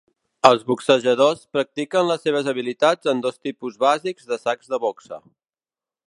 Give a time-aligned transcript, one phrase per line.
[0.47, 5.21] Els boxejadors practiquen les seves habilitats en dos tipus bàsics de sacs de boxa.